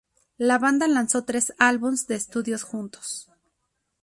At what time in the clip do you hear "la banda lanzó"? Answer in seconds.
0.39-1.25